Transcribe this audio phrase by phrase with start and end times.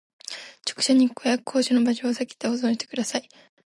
[0.65, 3.29] 直射日光や高温の場所をさけて保管してください